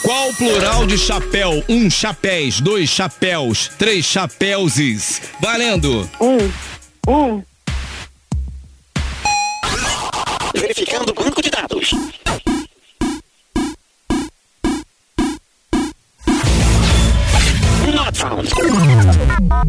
Qual 0.06 0.30
o 0.30 0.36
plural 0.36 0.86
de 0.86 1.00
chapéu? 1.00 1.64
Um 1.68 1.90
chapéus, 1.90 2.62
dois 2.62 2.88
chapéus, 2.88 3.72
três 3.76 4.06
chapéuses. 4.06 5.20
Valendo! 5.42 6.08
Um. 6.22 6.38
Um. 7.08 7.44
verificando 10.54 11.10
o 11.10 11.14
banco 11.16 11.42
de 11.42 11.50
dados. 11.50 11.90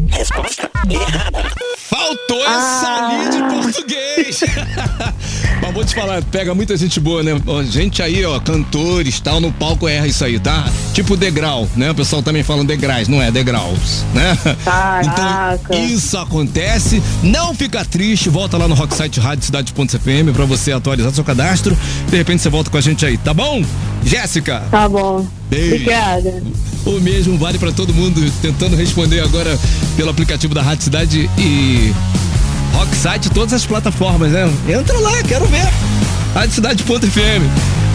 Resposta 0.09 0.69
errada. 0.89 1.51
Faltou 1.77 2.43
essa 2.45 3.07
linha 3.09 3.29
de 3.29 3.55
português! 3.55 4.41
Mas 5.61 5.73
vou 5.73 5.83
te 5.83 5.95
falar, 5.95 6.23
pega 6.23 6.53
muita 6.53 6.77
gente 6.77 6.99
boa, 6.99 7.23
né? 7.23 7.31
Gente 7.69 8.01
aí, 8.01 8.23
ó, 8.25 8.39
cantores 8.39 9.19
tal, 9.19 9.39
no 9.39 9.51
palco 9.51 9.87
erra 9.87 10.07
isso 10.07 10.23
aí, 10.23 10.39
tá? 10.39 10.65
Tipo 10.93 11.17
degrau, 11.17 11.67
né? 11.75 11.91
O 11.91 11.95
pessoal 11.95 12.21
também 12.21 12.43
fala 12.43 12.63
degraus, 12.63 13.07
não 13.07 13.21
é 13.21 13.31
degraus, 13.31 14.03
né? 14.13 14.37
Caraca. 14.63 15.59
Então, 15.63 15.85
isso 15.85 16.17
acontece. 16.17 17.01
Não 17.23 17.53
fica 17.53 17.83
triste, 17.83 18.29
volta 18.29 18.57
lá 18.57 18.67
no 18.67 18.75
Rocksite 18.75 19.19
Rádio 19.19 19.45
Cidade.cfm 19.45 20.33
pra 20.33 20.45
você 20.45 20.71
atualizar 20.71 21.11
seu 21.13 21.23
cadastro. 21.23 21.77
De 22.09 22.17
repente 22.17 22.41
você 22.41 22.49
volta 22.49 22.69
com 22.69 22.77
a 22.77 22.81
gente 22.81 23.05
aí, 23.05 23.17
tá 23.17 23.33
bom? 23.33 23.63
Jéssica, 24.03 24.63
Tá 24.71 24.87
bom. 24.87 25.25
Beijo. 25.49 25.75
Obrigada. 25.75 26.43
o 26.85 26.99
mesmo 26.99 27.37
vale 27.37 27.57
pra 27.57 27.71
todo 27.71 27.93
mundo 27.93 28.21
tentando 28.41 28.75
responder 28.75 29.21
agora 29.21 29.57
pelo 29.95 30.09
aplicativo 30.09 30.53
da 30.53 30.61
Rádio 30.61 30.83
Cidade 30.85 31.29
e 31.37 31.93
Rocksite, 32.73 33.29
todas 33.31 33.53
as 33.53 33.65
plataformas, 33.65 34.31
né? 34.31 34.49
Entra 34.67 34.97
lá, 34.99 35.23
quero 35.23 35.45
ver. 35.47 35.67
Radiocidade.fm. 36.33 37.43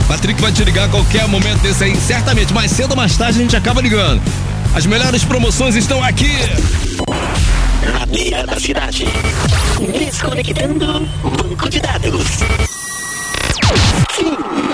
Patrick 0.09 0.41
vai 0.41 0.51
te 0.53 0.65
ligar 0.65 0.87
a 0.87 0.89
qualquer 0.89 1.27
momento 1.29 1.61
desse 1.61 1.85
aí, 1.85 1.97
certamente. 1.97 2.53
Mais 2.53 2.71
cedo 2.73 2.91
ou 2.91 2.97
mais 2.97 3.17
tarde 3.17 3.39
a 3.39 3.43
gente 3.43 3.57
acaba 3.57 3.81
ligando. 3.81 4.21
As 4.75 4.85
melhores 4.87 5.23
promoções 5.25 5.77
estão 5.77 6.03
aqui. 6.03 6.33
Na 7.93 8.07
mira 8.07 8.45
da 8.47 8.59
cidade. 8.59 9.07
Desconectando 9.99 11.09
banco 11.23 11.69
de 11.71 11.81
dados. 11.81 12.27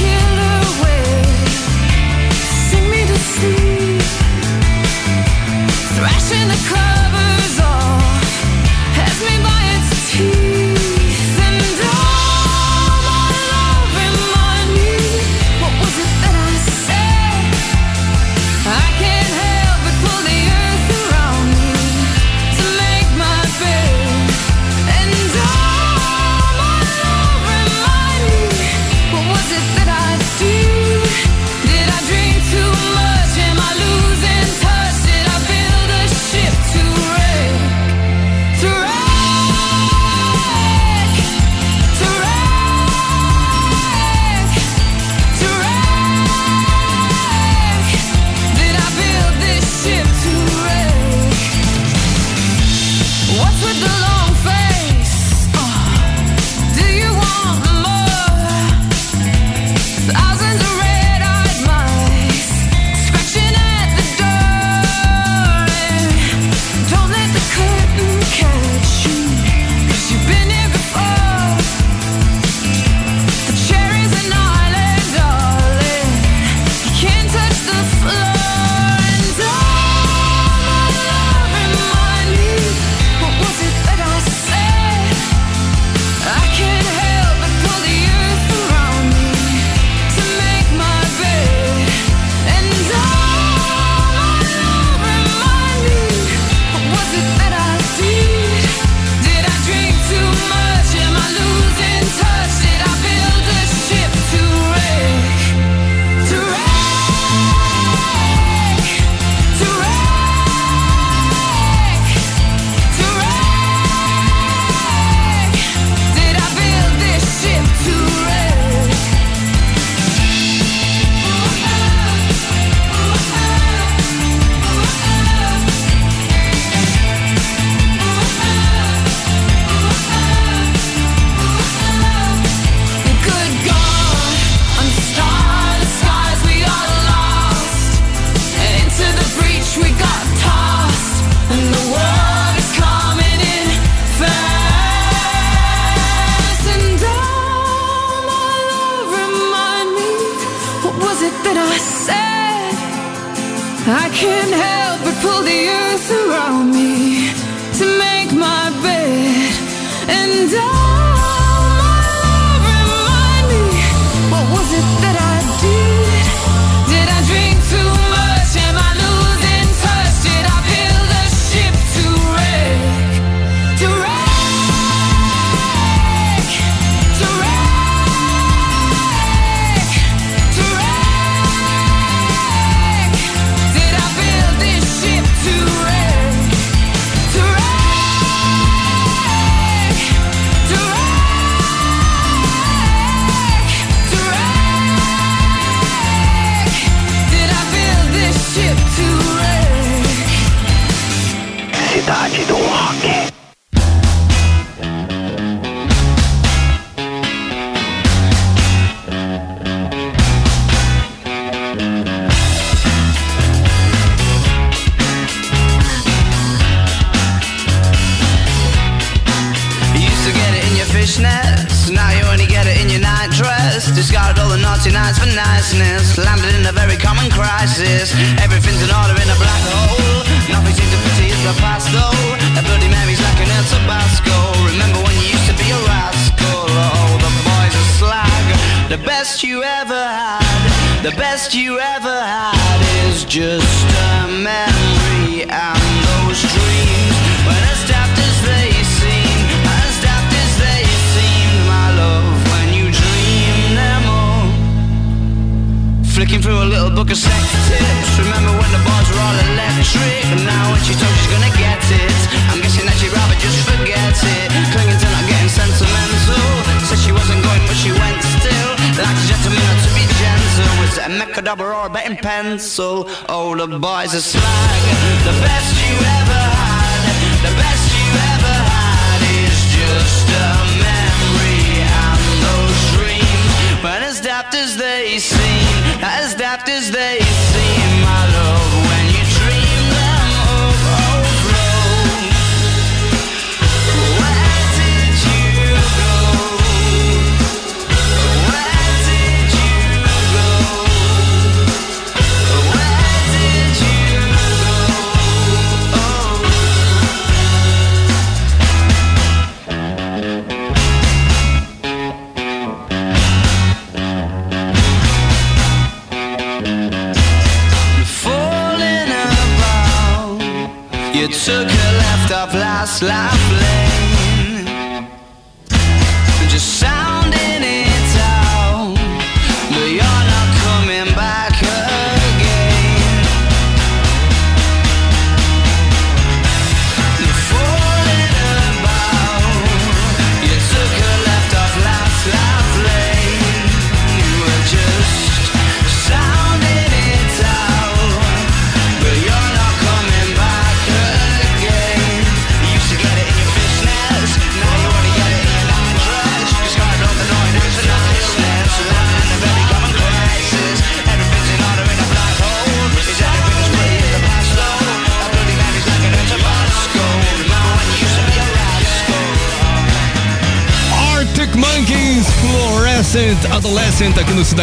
kill 0.00 0.39
catch 68.40 69.06
you. 69.06 69.29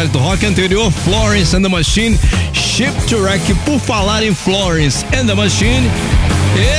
Do 0.05 0.19
Rock. 0.19 0.45
Anterior, 0.45 0.91
Florence 0.91 1.55
and 1.55 1.63
the 1.63 1.69
Machine, 1.69 2.19
Shipwreck. 2.53 3.51
Por 3.65 3.79
falar 3.79 4.21
em 4.21 4.33
Florence 4.33 5.03
and 5.11 5.25
the 5.25 5.33
Machine, 5.33 5.89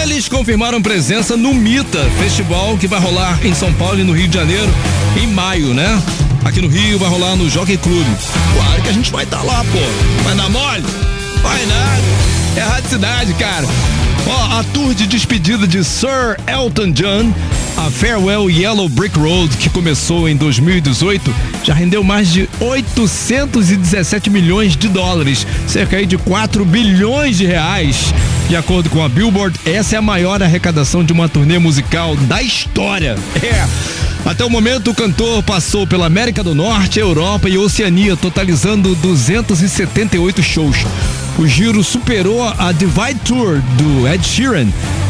eles 0.03 0.29
confirmaram 0.29 0.81
presença 0.81 1.37
no 1.37 1.53
Mita, 1.53 1.99
festival 2.21 2.77
que 2.79 2.87
vai 2.87 3.01
rolar 3.01 3.45
em 3.45 3.53
São 3.53 3.73
Paulo 3.73 3.99
e 3.99 4.05
no 4.05 4.13
Rio 4.13 4.29
de 4.29 4.39
Janeiro 4.39 4.73
em 5.21 5.27
maio, 5.27 5.75
né? 5.75 6.01
Aqui 6.45 6.61
no 6.61 6.69
Rio 6.69 6.97
vai 6.97 7.09
rolar 7.09 7.35
no 7.35 7.51
Jockey 7.51 7.77
Club. 7.77 8.07
Claro 8.55 8.83
que 8.83 8.89
a 8.89 8.93
gente 8.93 9.11
vai 9.11 9.25
estar 9.25 9.43
lá, 9.43 9.65
pô. 9.65 10.23
Vai 10.23 10.37
dar 10.37 10.49
mole? 10.49 10.85
Vai 11.43 11.67
nada. 11.67 12.03
É 12.57 12.63
a 12.63 12.89
Cidade, 12.89 13.35
cara. 13.35 13.67
Ó, 14.29 14.59
a 14.61 14.65
tour 14.73 14.95
de 14.95 15.07
despedida 15.07 15.67
de 15.67 15.83
Sir 15.83 16.37
Elton 16.47 16.93
John, 16.93 17.35
a 17.79 17.91
Farewell 17.93 18.51
Yellow 18.51 18.89
Brick 18.89 19.17
Road, 19.17 19.57
que 19.57 19.71
começou 19.71 20.29
em 20.29 20.37
2018, 20.37 21.33
já 21.63 21.73
rendeu 21.73 22.03
mais 22.03 22.33
de 22.33 22.49
817 22.59 24.29
milhões 24.29 24.77
de 24.77 24.89
dólares, 24.89 25.47
cerca 25.65 26.05
de 26.05 26.19
4 26.19 26.65
bilhões 26.65 27.39
de 27.39 27.47
reais. 27.47 28.13
De 28.49 28.57
acordo 28.57 28.91
com 28.91 29.01
a 29.05 29.09
Billboard, 29.09 29.61
essa 29.65 29.95
é 29.95 29.99
a 29.99 30.03
maior 30.03 30.43
arrecadação 30.43 31.05
de 31.05 31.13
uma 31.13 31.29
turnê 31.29 31.57
musical 31.59 32.17
da 32.17 32.43
história. 32.43 33.17
É. 33.41 33.69
Até 34.29 34.45
o 34.45 34.51
momento, 34.51 34.91
o 34.91 34.95
cantor 34.95 35.41
passou 35.45 35.87
pela 35.87 36.07
América 36.07 36.43
do 36.43 36.57
Norte, 36.57 36.99
Europa 36.99 37.49
e 37.49 37.57
Oceania, 37.57 38.17
totalizando 38.17 38.97
278 38.97 40.43
shows. 40.43 40.79
O 41.39 41.47
giro 41.47 41.85
superou 41.85 42.43
a 42.43 42.73
Divide 42.73 43.21
Tour 43.25 43.63
do 43.77 44.09
Ed 44.09 44.27
Sheeran, 44.27 44.67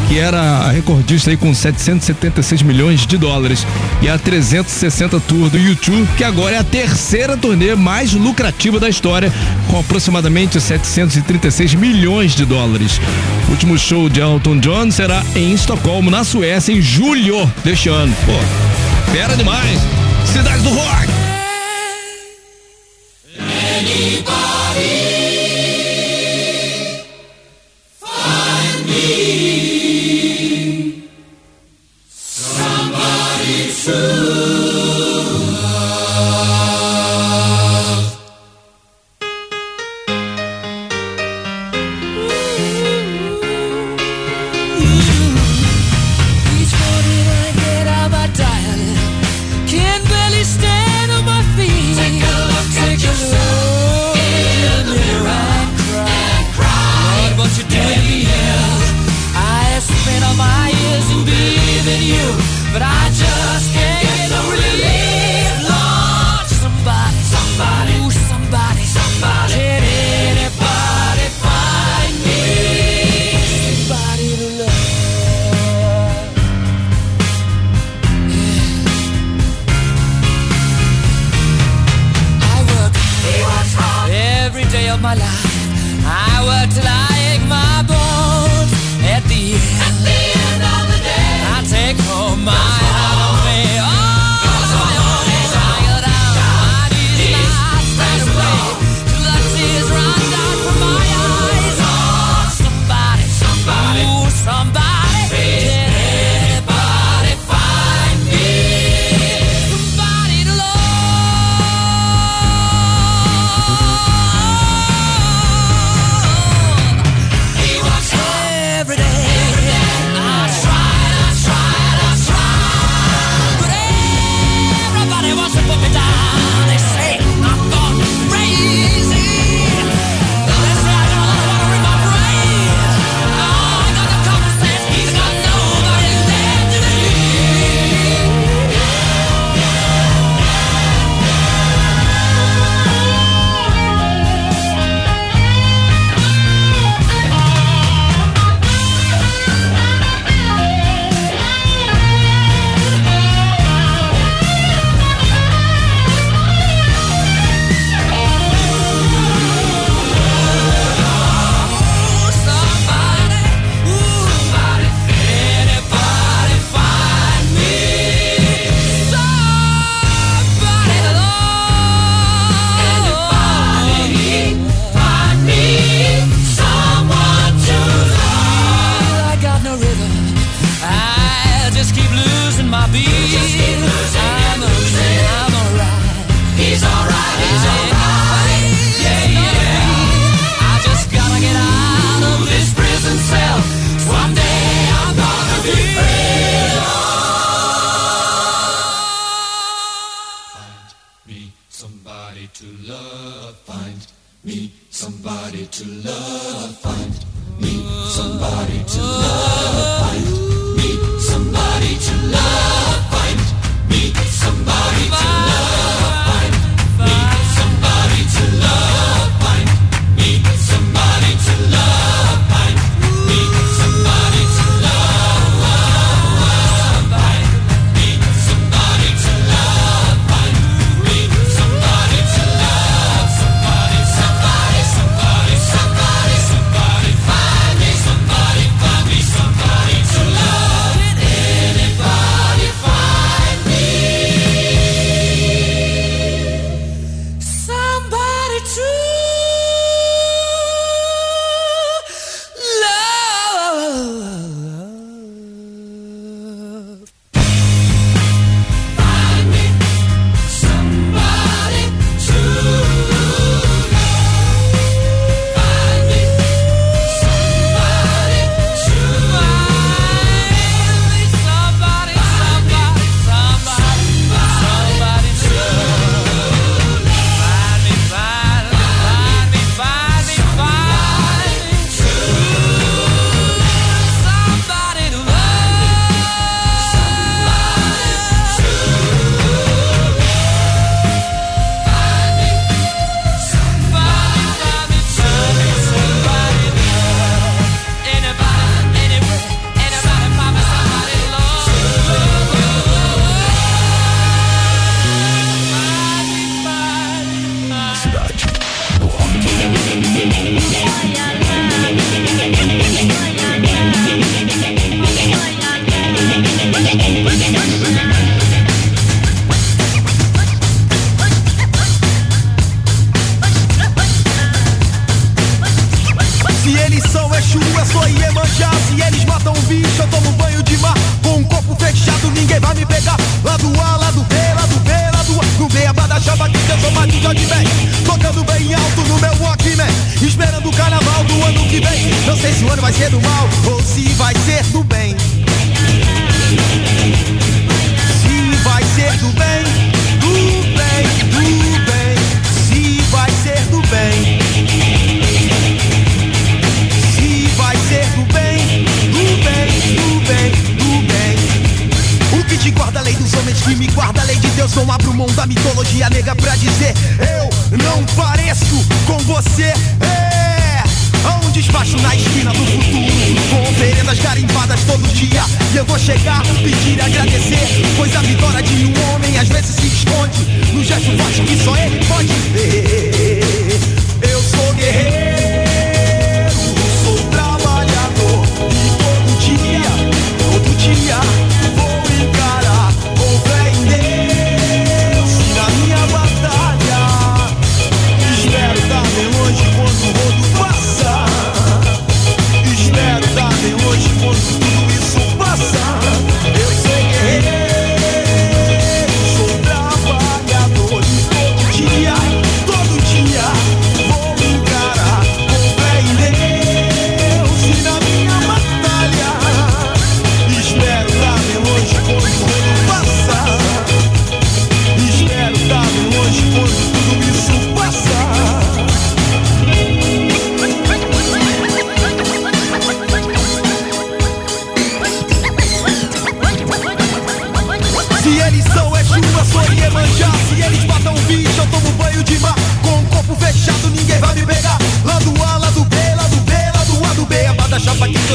que 0.09 0.18
era 0.18 0.70
recordista 0.70 1.30
aí 1.30 1.36
com 1.36 1.54
776 1.54 2.62
milhões 2.62 3.06
de 3.06 3.18
dólares, 3.18 3.66
e 4.00 4.09
a 4.09 4.18
360 4.18 5.20
Tour 5.20 5.50
do 5.50 5.59
YouTube, 5.59 6.09
que 6.16 6.24
agora 6.24 6.56
é 6.56 6.59
a 6.59 6.64
terceira 6.64 7.36
turnê 7.36 7.74
mais 7.74 8.14
lucrativa 8.14 8.80
da 8.80 8.88
história, 8.88 9.32
com 9.68 9.78
aproximadamente 9.78 10.59
736 10.59 11.74
milhões 11.74 12.34
de 12.34 12.46
dólares. 12.46 12.98
O 13.48 13.50
último 13.50 13.78
show 13.78 14.09
de 14.09 14.20
Elton 14.20 14.59
John 14.59 14.90
será 14.90 15.22
em 15.36 15.52
Estocolmo, 15.52 16.11
na 16.11 16.24
Suécia, 16.24 16.72
em 16.72 16.80
julho 16.80 17.50
deste 17.62 17.90
ano. 17.90 18.14
Pô, 18.24 19.12
fera 19.12 19.36
demais! 19.36 19.78
Cidade 20.24 20.62
do 20.62 20.70
Rock! 20.70 21.27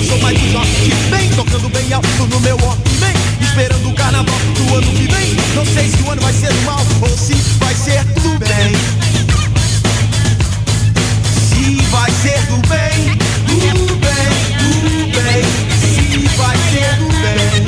eu 0.04 0.10
sou 0.10 0.20
mais 0.20 0.41
um 0.41 0.51
jovem 0.51 0.72
Bem, 1.10 1.30
tocando 1.30 1.70
bem 1.70 1.93
alto 1.93 2.28
no 2.28 2.39
meu 2.41 2.58
Walkman 2.58 3.14
Esperando 3.41 3.89
o 3.89 3.93
carnaval 3.93 4.39
do 4.56 4.76
ano 4.76 4.91
que 4.93 5.06
vem. 5.14 5.36
Não 5.54 5.64
sei 5.64 5.88
se 5.88 6.01
o 6.01 6.10
ano 6.10 6.22
vai 6.24 6.34
ser 6.34 6.51
mal 6.66 6.84
ou 7.01 7.10
se 7.10 7.34
vai 7.60 7.76
ser 7.76 8.04
do 8.06 8.39
bem. 8.39 8.74
Se 11.38 11.76
vai 11.91 12.10
ser 12.10 12.41
do 12.47 12.58
bem, 12.68 13.16
do 13.45 13.95
bem, 13.97 14.32
do 14.58 15.06
bem. 15.14 15.43
Se 15.78 16.28
vai 16.36 16.58
ser 16.72 16.95
do 16.95 17.10
bem. 17.22 17.64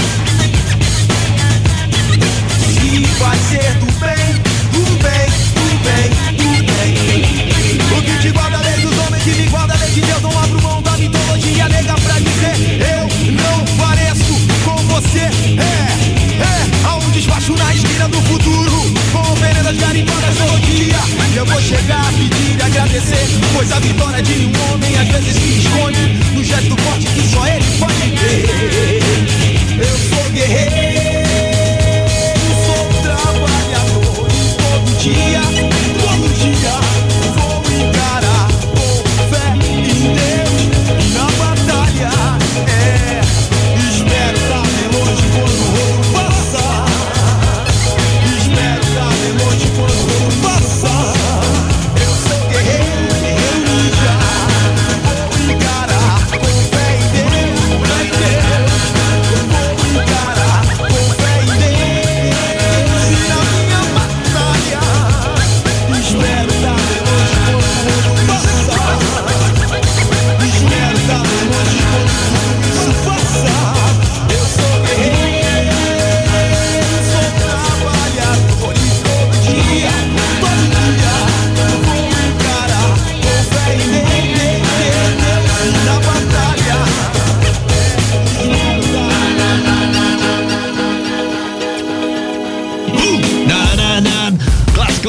Se 2.74 3.06
vai 3.20 3.38
ser 3.38 3.74
do 3.76 3.86
bem, 4.00 4.26
do 4.72 4.84
bem, 5.04 5.30
do 5.54 5.68
bem, 5.86 6.10
do 6.36 6.50
bem. 6.66 8.00
O 8.00 8.02
que 8.02 8.20
te 8.22 8.32
guarda 8.32 8.58
lei 8.58 8.82
dos 8.82 8.98
homens, 9.06 9.24
que 9.24 9.30
me 9.30 9.48
guarda 9.50 9.76
lei 9.78 9.92
de 9.92 10.02
Deus, 10.02 10.22
não 10.24 10.32
abro 10.32 10.62
mão. 10.64 10.74
você. 15.16 15.20
É, 15.20 16.43
é 16.43 16.88
Há 16.88 16.95
um 16.97 17.09
despacho 17.11 17.53
na 17.53 17.74
esquina 17.74 18.07
do 18.09 18.22
futuro 18.24 18.93
Com 19.11 19.32
oferendas 19.32 19.78
garimbadas 19.78 20.36
todo 20.38 20.59
dia. 20.61 20.95
E 21.34 21.38
eu 21.38 21.45
vou 21.45 21.61
chegar 21.61 22.01
a 22.01 22.11
pedir 22.13 22.57
e 22.57 22.61
agradecer 22.61 23.28
Pois 23.53 23.72
a 23.72 23.80
vitória 23.80 24.22
de 24.22 24.45
um 24.45 24.74
homem 24.74 24.95
às 24.97 25.07
vezes 25.07 25.36
se 25.36 25.59
esconde 25.59 26.13
No 26.34 26.43
gesto 26.43 26.76
forte 26.82 27.07
que 27.07 27.22
só 27.28 27.47
ele 27.47 27.66
pode 27.80 28.11
ter. 28.11 28.99
Eu 29.80 29.97
sou 30.09 30.32
guerreiro 30.32 30.76
Sou 32.66 33.01
trabalhador 33.01 34.28
todo 34.57 34.97
dia 34.99 35.35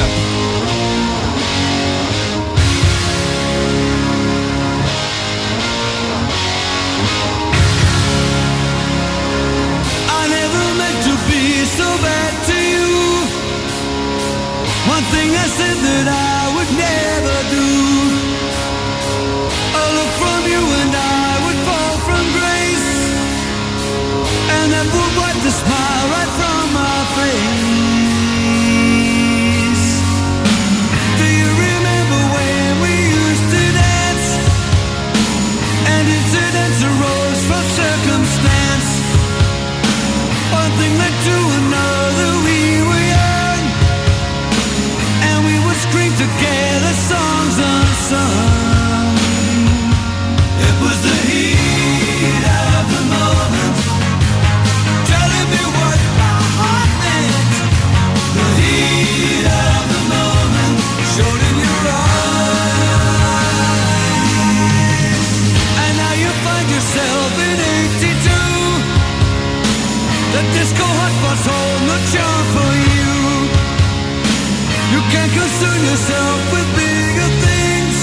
Concern 75.63 75.85
yourself 75.85 76.53
with 76.53 76.69
bigger 76.75 77.31
things. 77.47 77.99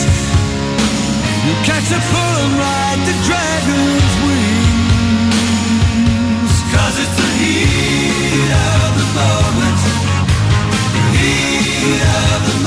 You 1.46 1.54
catch 1.68 1.92
a 1.92 2.00
pull 2.12 2.36
and 2.44 2.54
ride 2.56 3.02
the 3.10 3.16
dragon's 3.28 4.14
wings. 4.24 4.94
Cause 6.74 6.96
it's 7.04 7.18
the 7.20 7.32
heat 7.42 8.52
of 8.72 8.90
the 9.00 9.08
moment. 9.20 9.80
The 11.12 11.20
heat 11.20 12.00
of 12.24 12.40
the 12.48 12.59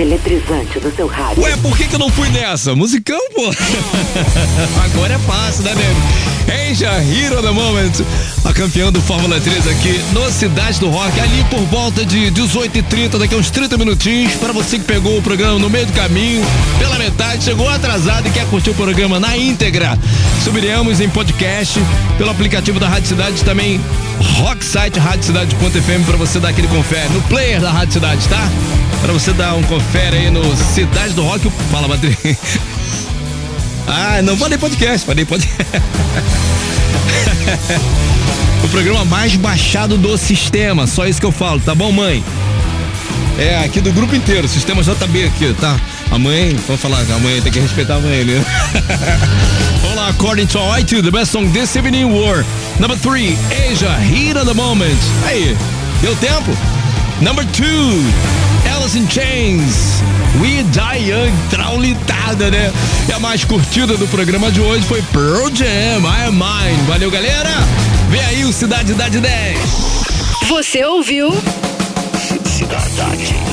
eletrizante 0.00 0.78
do 0.80 0.94
seu 0.94 1.06
rádio. 1.06 1.42
Ué, 1.42 1.56
por 1.56 1.76
que, 1.76 1.86
que 1.86 1.94
eu 1.94 1.98
não 1.98 2.10
fui 2.10 2.28
nessa? 2.30 2.74
Musicão, 2.74 3.20
pô. 3.34 3.42
Agora 4.84 5.14
é 5.14 5.18
fácil, 5.18 5.64
né, 5.64 5.74
nego? 5.74 6.28
Asia 6.48 6.90
Hero 7.02 7.42
the 7.42 7.50
Moment, 7.50 7.92
a 8.44 8.52
campeã 8.54 8.90
do 8.90 9.02
Fórmula 9.02 9.38
3 9.38 9.66
aqui 9.68 10.00
no 10.12 10.30
Cidade 10.30 10.80
do 10.80 10.88
Rock, 10.88 11.20
ali 11.20 11.44
por 11.50 11.60
volta 11.66 12.04
de 12.04 12.30
18h30, 12.30 13.18
daqui 13.18 13.34
a 13.34 13.38
uns 13.38 13.50
30 13.50 13.76
minutinhos, 13.76 14.34
para 14.34 14.52
você 14.52 14.78
que 14.78 14.84
pegou 14.84 15.18
o 15.18 15.22
programa 15.22 15.58
no 15.58 15.68
meio 15.68 15.84
do 15.84 15.92
caminho, 15.92 16.42
pela 16.78 16.98
metade, 16.98 17.44
chegou 17.44 17.68
atrasado 17.68 18.28
e 18.28 18.30
quer 18.30 18.46
curtir 18.46 18.70
o 18.70 18.74
programa 18.74 19.20
na 19.20 19.36
íntegra. 19.36 19.98
Subiremos 20.42 21.00
em 21.00 21.08
podcast, 21.10 21.78
pelo 22.16 22.30
aplicativo 22.30 22.80
da 22.80 22.88
Rádio 22.88 23.08
Cidade, 23.08 23.44
também 23.44 23.78
rock 24.38 24.64
site 24.64 24.98
radiocidade.fm 24.98 26.06
para 26.06 26.16
você 26.16 26.40
dar 26.40 26.48
aquele 26.48 26.68
confere 26.68 27.08
no 27.10 27.20
player 27.22 27.60
da 27.60 27.70
Rádio 27.70 27.94
Cidade, 27.94 28.26
tá? 28.28 28.48
Pra 29.02 29.12
você 29.12 29.32
dar 29.32 29.54
um 29.54 29.62
confere 29.62 30.16
aí 30.16 30.30
no 30.30 30.56
Cidade 30.56 31.14
do 31.14 31.22
Rock. 31.22 31.50
Fala, 31.70 31.88
Madrid. 31.88 32.16
Ah, 33.86 34.20
não 34.22 34.36
falei 34.36 34.58
podcast, 34.58 35.06
falei 35.06 35.24
podcast. 35.24 35.56
o 38.62 38.68
programa 38.68 39.04
mais 39.06 39.34
baixado 39.36 39.96
do 39.96 40.18
sistema, 40.18 40.86
só 40.86 41.06
isso 41.06 41.18
que 41.18 41.24
eu 41.24 41.32
falo, 41.32 41.58
tá 41.58 41.74
bom, 41.74 41.90
mãe? 41.90 42.22
É, 43.38 43.64
aqui 43.64 43.80
do 43.80 43.90
grupo 43.92 44.14
inteiro, 44.14 44.46
sistema 44.46 44.82
JB 44.82 45.24
aqui, 45.24 45.56
tá? 45.58 45.80
A 46.10 46.18
mãe, 46.18 46.54
vamos 46.66 46.82
falar, 46.82 47.00
a 47.00 47.18
mãe 47.18 47.40
tem 47.40 47.50
que 47.50 47.60
respeitar 47.60 47.96
a 47.96 48.00
mãe, 48.00 48.24
né? 48.24 48.44
Vamos 49.80 49.96
lá, 49.96 50.08
according 50.08 50.46
to 50.46 50.58
iTunes, 50.76 51.04
the 51.04 51.10
best 51.10 51.30
song 51.30 51.48
this 51.52 51.76
evening 51.76 52.06
were 52.06 52.44
Number 52.80 52.96
3, 52.96 53.36
Asia, 53.50 53.90
Heat 54.00 54.36
of 54.36 54.46
the 54.46 54.54
Moment. 54.54 54.98
Aí, 55.24 55.56
deu 56.00 56.14
tempo? 56.16 56.50
Number 57.20 57.44
2, 57.44 57.66
Alice 58.88 58.96
in 58.96 59.06
Chains, 59.06 60.02
We 60.40 60.62
Die 60.62 61.10
Young, 61.10 61.30
traulitada, 61.50 62.50
né? 62.50 62.72
E 63.06 63.12
a 63.12 63.18
mais 63.18 63.44
curtida 63.44 63.98
do 63.98 64.08
programa 64.08 64.50
de 64.50 64.62
hoje 64.62 64.82
foi 64.86 65.02
Pearl 65.12 65.54
Jam, 65.54 65.66
I 65.66 66.26
Am 66.26 66.32
Mine. 66.32 66.82
Valeu, 66.86 67.10
galera! 67.10 67.50
Vem 68.08 68.24
aí 68.24 68.44
o 68.46 68.52
Cidade 68.52 68.92
Idade 68.92 69.20
10. 69.20 69.58
Você 70.48 70.86
ouviu? 70.86 71.30
Cidade. 72.46 73.47